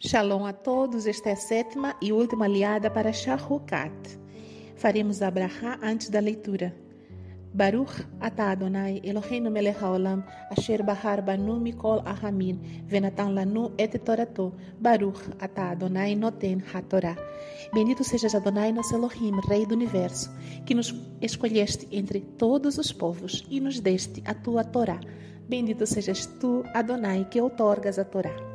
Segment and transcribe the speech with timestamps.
[0.00, 4.20] Shalom a todos, esta é a sétima e última aliada para Shahukat.
[4.76, 6.72] Faremos a Brahá antes da leitura.
[7.52, 10.22] Baruch atah Adonai Eloheinu melech haolam
[10.52, 17.16] asher bahar banu mikol ahamin venatan lanu et torato Baruch atah Adonai noten hatorá.
[17.74, 20.30] Bendito sejas Adonai nosso Elohim, Rei do Universo,
[20.64, 25.00] que nos escolheste entre todos os povos e nos deste a tua Torá.
[25.48, 28.47] Bendito sejas tu, Adonai, que outorgas a Torá.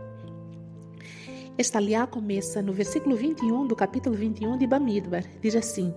[1.55, 5.23] Esta aliá começa no versículo 21 do capítulo 21 de Bamidbar.
[5.39, 5.93] Diz assim: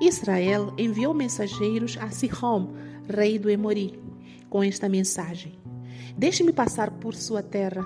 [0.00, 2.68] Israel enviou mensageiros a Sihom,
[3.08, 4.00] rei do Emori,
[4.48, 5.58] com esta mensagem:
[6.16, 7.84] Deixe-me passar por sua terra.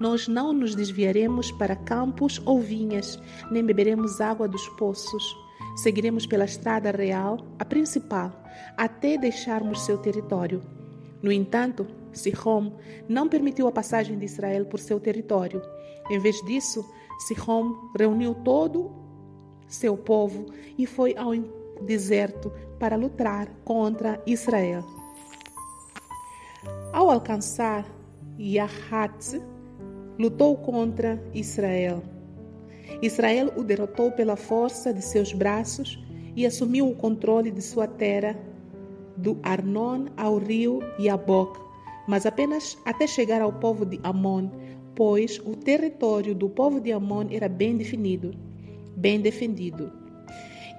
[0.00, 5.36] Nós não nos desviaremos para campos ou vinhas, nem beberemos água dos poços.
[5.76, 8.32] Seguiremos pela estrada real, a principal,
[8.74, 10.77] até deixarmos seu território.
[11.22, 12.72] No entanto, Sihom
[13.08, 15.60] não permitiu a passagem de Israel por seu território
[16.10, 18.90] em vez disso, Sihom reuniu todo
[19.66, 20.46] seu povo
[20.78, 21.32] e foi ao
[21.82, 24.82] deserto para lutar contra Israel.
[26.92, 27.84] Ao alcançar
[28.38, 29.40] Yahat,
[30.18, 32.02] lutou contra Israel.
[33.02, 36.02] Israel o derrotou pela força de seus braços
[36.34, 38.34] e assumiu o controle de sua terra
[39.18, 41.58] do Arnon ao rio Yabok,
[42.06, 44.48] mas apenas até chegar ao povo de Amon,
[44.94, 48.32] pois o território do povo de Amon era bem definido,
[48.96, 49.92] bem defendido.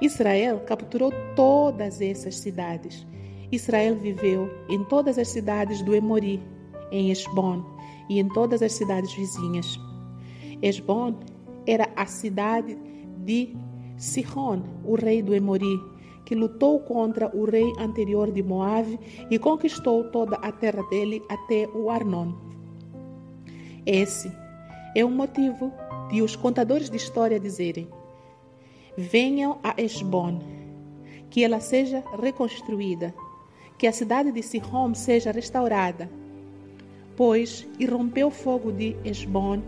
[0.02, 3.06] Israel capturou todas essas cidades.
[3.52, 6.42] Israel viveu em todas as cidades do Emori,
[6.92, 7.64] em Esbon
[8.10, 9.78] e em todas as cidades vizinhas.
[10.62, 11.16] Esbon
[11.68, 12.78] era a cidade
[13.18, 13.56] de
[13.98, 15.78] Sihon, o rei do Emori,
[16.30, 19.00] que lutou contra o rei anterior de Moabe
[19.32, 22.34] e conquistou toda a terra dele até o Arnon.
[23.84, 24.32] Esse
[24.96, 25.74] é o motivo
[26.12, 27.88] de os contadores de história dizerem:
[28.96, 30.40] Venham a Esbon,
[31.32, 33.12] que ela seja reconstruída,
[33.76, 36.12] que a cidade de Sihom seja restaurada.
[37.18, 39.64] Pois irrompeu o fogo de Esbon,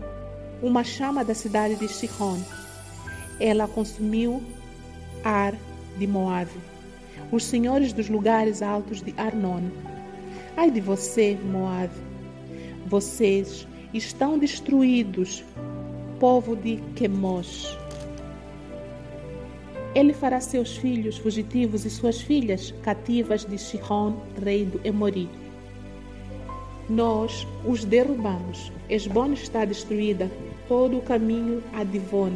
[0.62, 2.38] uma chama da cidade de Sihon.
[3.40, 4.40] Ela consumiu
[5.24, 5.56] Ar
[5.98, 6.50] de Moabe,
[7.30, 9.62] os senhores dos lugares altos de Arnon.
[10.56, 11.94] Ai de você, Moabe!
[12.86, 15.44] Vocês estão destruídos,
[16.18, 17.76] povo de Quemos.
[19.94, 25.28] Ele fará seus filhos fugitivos e suas filhas cativas de Shihon, rei do Emori.
[26.88, 28.72] Nós os derrubamos.
[28.88, 30.30] Esbon está destruída,
[30.66, 32.32] todo o caminho a Divon.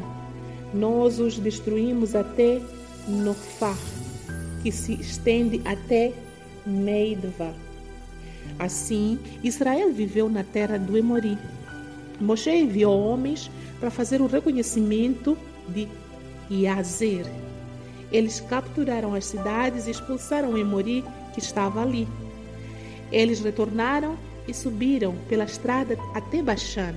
[0.72, 2.60] Nós os destruímos até
[3.06, 3.76] Nofar,
[4.62, 6.12] que se estende até
[6.66, 7.54] Meidva.
[8.58, 11.38] Assim, Israel viveu na terra do Emori.
[12.20, 15.36] Moshe enviou homens para fazer o reconhecimento
[15.68, 15.86] de
[16.50, 17.26] Iazer.
[18.10, 22.08] Eles capturaram as cidades e expulsaram o Emori que estava ali.
[23.12, 24.16] Eles retornaram
[24.48, 26.94] e subiram pela estrada até Bashan.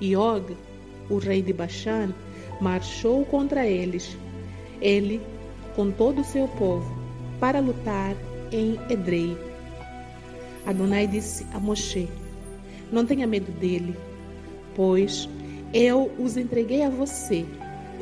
[0.00, 0.56] E Og,
[1.08, 2.12] o rei de Bashan,
[2.60, 4.16] marchou contra eles,
[4.80, 5.20] ele
[5.74, 6.90] com todo o seu povo,
[7.38, 8.14] para lutar
[8.52, 9.36] em Edrei.
[10.66, 12.08] Adonai disse a Moshe:
[12.92, 13.96] Não tenha medo dele,
[14.74, 15.28] pois
[15.72, 17.46] eu os entreguei a você,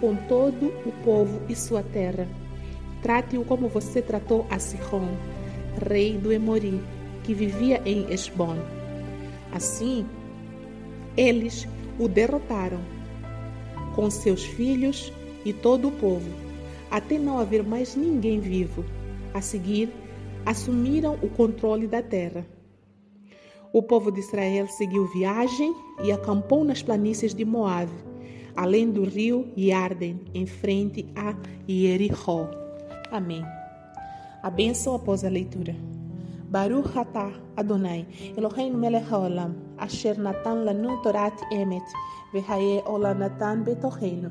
[0.01, 2.27] com todo o povo e sua terra.
[3.03, 5.09] Trate-o como você tratou a Sihon,
[5.89, 6.81] rei do Emori,
[7.23, 8.57] que vivia em Esbon.
[9.53, 10.05] Assim,
[11.17, 11.69] eles
[11.99, 12.81] o derrotaram,
[13.95, 15.13] com seus filhos
[15.45, 16.48] e todo o povo,
[16.91, 18.85] até não haver mais ninguém vivo.
[19.35, 19.93] A seguir,
[20.45, 22.47] assumiram o controle da terra.
[23.73, 27.91] O povo de Israel seguiu viagem e acampou nas planícies de Moab,
[28.57, 31.37] além do rio Yarden, em frente a
[31.69, 32.51] Jericó.
[33.11, 33.45] Amém.
[34.43, 35.77] A bênção após a leitura.
[36.51, 38.07] Baruch atah Adonai,
[38.37, 39.05] Eloheinu melech
[39.77, 41.85] asher natan lanu torat emet,
[42.33, 44.31] vehaye olanatan betochenu.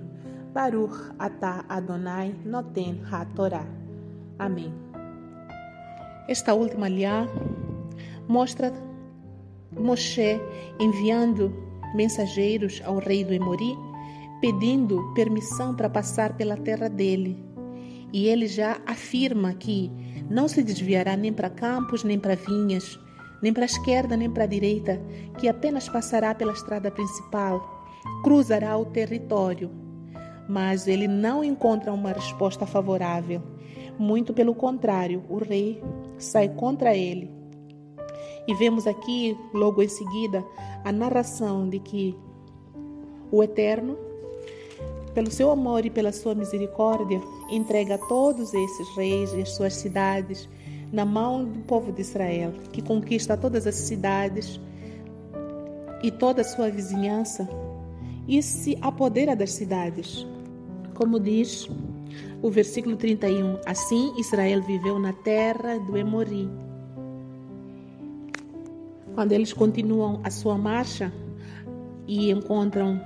[0.53, 3.67] Baruch atah Adonai noten ha-torah.
[4.39, 4.73] Amém.
[6.27, 7.27] Esta última liá
[8.27, 8.71] mostra
[9.71, 10.39] Moshe
[10.79, 11.53] enviando
[11.93, 13.77] mensageiros ao rei do Emori,
[14.41, 17.37] pedindo permissão para passar pela terra dele.
[18.11, 19.91] E ele já afirma que
[20.29, 22.99] não se desviará nem para campos, nem para vinhas,
[23.41, 25.01] nem para a esquerda, nem para a direita,
[25.37, 27.85] que apenas passará pela estrada principal,
[28.23, 29.69] cruzará o território.
[30.47, 33.41] Mas ele não encontra uma resposta favorável.
[33.99, 35.83] Muito pelo contrário, o rei
[36.17, 37.31] sai contra ele.
[38.47, 40.43] E vemos aqui, logo em seguida,
[40.85, 42.15] a narração de que
[43.29, 43.97] O Eterno,
[45.13, 47.19] pelo seu amor e pela sua misericórdia,
[47.49, 50.47] entrega todos esses reis e as suas cidades
[50.93, 54.59] na mão do povo de Israel, que conquista todas as cidades
[56.01, 57.49] e toda a sua vizinhança
[58.27, 60.25] e se apodera das cidades.
[60.97, 61.69] Como diz
[62.41, 66.49] o versículo 31, assim Israel viveu na terra do Emori.
[69.13, 71.13] Quando eles continuam a sua marcha
[72.07, 72.99] e encontram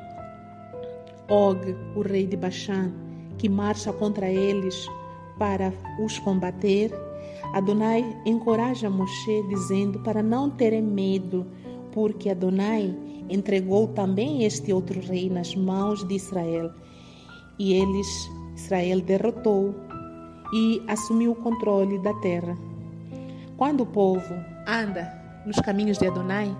[1.30, 1.58] Og,
[1.94, 2.94] o rei de Bashan,
[3.38, 4.88] que marcha contra eles
[5.38, 6.94] para os combater,
[7.54, 11.46] Adonai encoraja Moshe dizendo para não terem medo,
[11.92, 12.96] porque Adonai
[13.30, 16.72] entregou também este outro rei nas mãos de Israel.
[17.62, 19.75] E eles, Israel derrotou
[20.52, 22.58] e assumiu o controle da terra.
[23.56, 24.34] Quando o povo
[24.68, 25.13] anda
[25.46, 26.58] nos caminhos de Adonai,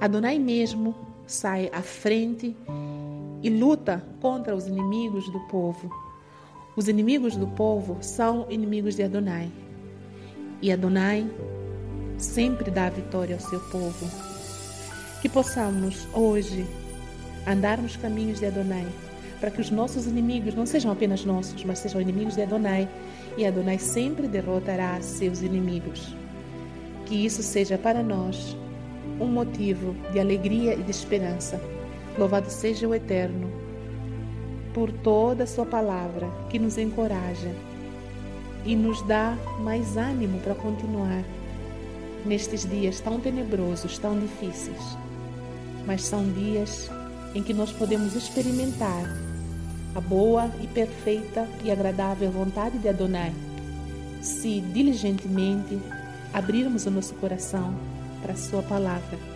[0.00, 0.94] Adonai mesmo
[1.26, 2.56] sai à frente
[3.42, 5.90] e luta contra os inimigos do povo.
[6.74, 9.52] Os inimigos do povo são inimigos de Adonai.
[10.62, 11.30] E Adonai
[12.16, 14.06] sempre dá vitória ao seu povo.
[15.20, 16.64] Que possamos hoje
[17.46, 18.86] andar nos caminhos de Adonai,
[19.40, 22.88] para que os nossos inimigos não sejam apenas nossos, mas sejam inimigos de Adonai,
[23.36, 26.14] e Adonai sempre derrotará seus inimigos.
[27.04, 28.56] Que isso seja para nós
[29.20, 31.60] um motivo de alegria e de esperança.
[32.18, 33.50] Louvado seja o Eterno
[34.72, 37.54] por toda a Sua palavra que nos encoraja
[38.64, 41.22] e nos dá mais ânimo para continuar
[42.24, 44.98] nestes dias tão tenebrosos, tão difíceis.
[45.86, 46.90] Mas são dias
[47.34, 49.25] em que nós podemos experimentar
[49.96, 53.32] a boa e perfeita e agradável vontade de Adonai,
[54.20, 55.78] se diligentemente
[56.34, 57.74] abrirmos o nosso coração
[58.20, 59.35] para a Sua palavra